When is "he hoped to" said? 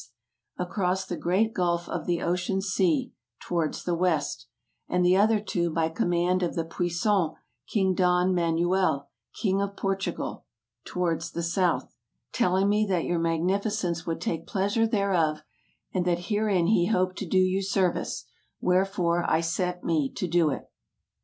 16.65-17.27